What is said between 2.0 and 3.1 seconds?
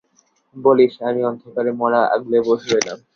আগলে বসে রইলাম।